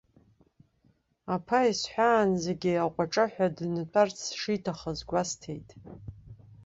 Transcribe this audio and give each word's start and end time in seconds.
Аԥа 1.35 1.59
исҳәаанӡагьы 1.69 2.73
аҟәаҿыҳәа 2.85 3.47
днатәарц 3.55 4.19
шиҭаххаз 4.39 4.99
гәасҭеит. 5.09 5.69